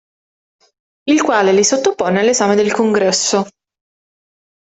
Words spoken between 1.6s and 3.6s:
sottopone all'esame del Congresso.